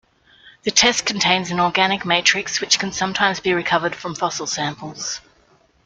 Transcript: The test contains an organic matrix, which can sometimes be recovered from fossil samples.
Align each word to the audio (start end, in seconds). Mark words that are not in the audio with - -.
The 0.63 0.71
test 0.71 1.05
contains 1.05 1.51
an 1.51 1.59
organic 1.59 2.07
matrix, 2.07 2.59
which 2.59 2.79
can 2.79 2.91
sometimes 2.91 3.39
be 3.39 3.53
recovered 3.53 3.95
from 3.95 4.15
fossil 4.15 4.47
samples. 4.47 5.21